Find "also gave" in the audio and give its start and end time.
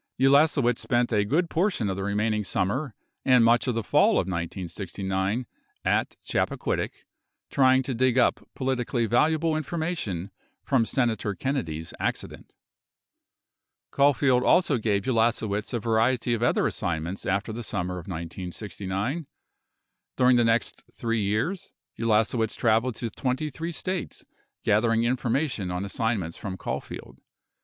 14.43-15.03